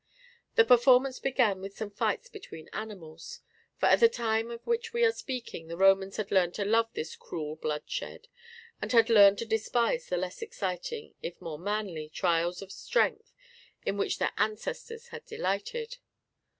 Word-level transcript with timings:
The 0.55 0.65
performance 0.65 1.19
began 1.19 1.61
with 1.61 1.77
some 1.77 1.91
fights 1.91 2.27
between 2.27 2.71
animals; 2.73 3.41
for 3.77 3.85
at 3.85 3.99
the 3.99 4.09
time 4.09 4.49
of 4.49 4.65
which 4.65 4.93
we 4.93 5.05
are 5.05 5.11
speaking 5.11 5.67
the 5.67 5.77
Romans 5.77 6.17
had 6.17 6.31
learned 6.31 6.55
to 6.55 6.65
love 6.65 6.89
this 6.95 7.15
cruel 7.15 7.55
bloodshed, 7.55 8.27
and 8.81 8.91
had 8.91 9.11
learned 9.11 9.37
to 9.37 9.45
despise 9.45 10.07
the 10.07 10.17
less 10.17 10.41
exciting, 10.41 11.13
if 11.21 11.39
more 11.39 11.59
manly, 11.59 12.09
trials 12.09 12.63
of 12.63 12.71
strength 12.71 13.31
in 13.85 13.95
which 13.95 14.17
their 14.17 14.33
ancestors 14.39 15.09
had 15.09 15.23
delighted. 15.27 15.97